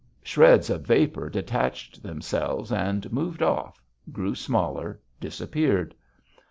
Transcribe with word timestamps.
Shreds 0.23 0.71
of 0.71 0.81
vapor 0.87 1.29
detached 1.29 2.01
themselves 2.01 2.71
and 2.71 3.11
moved 3.13 3.43
off, 3.43 3.83
grew 4.11 4.33
smaller, 4.33 4.99
disappeared. 5.19 5.93